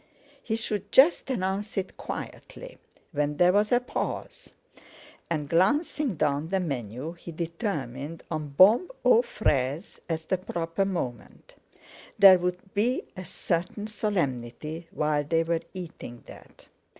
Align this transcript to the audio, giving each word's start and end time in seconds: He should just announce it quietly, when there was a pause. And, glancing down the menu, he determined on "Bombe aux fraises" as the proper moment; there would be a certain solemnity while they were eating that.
He 0.41 0.55
should 0.55 0.91
just 0.91 1.29
announce 1.29 1.77
it 1.77 1.95
quietly, 1.95 2.79
when 3.11 3.37
there 3.37 3.53
was 3.53 3.71
a 3.71 3.79
pause. 3.79 4.51
And, 5.29 5.47
glancing 5.47 6.15
down 6.15 6.47
the 6.47 6.59
menu, 6.59 7.11
he 7.11 7.31
determined 7.31 8.23
on 8.31 8.49
"Bombe 8.57 8.89
aux 9.05 9.21
fraises" 9.21 9.99
as 10.09 10.25
the 10.25 10.39
proper 10.39 10.85
moment; 10.85 11.53
there 12.17 12.39
would 12.39 12.73
be 12.73 13.03
a 13.15 13.25
certain 13.25 13.85
solemnity 13.85 14.87
while 14.89 15.23
they 15.23 15.43
were 15.43 15.61
eating 15.75 16.23
that. 16.25 16.65